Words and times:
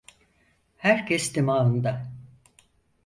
Herkes 0.77 1.35
dimağında. 1.35 2.11